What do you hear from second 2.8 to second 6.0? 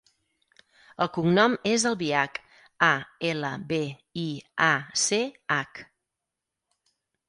a, ela, be, i, a, ce, hac.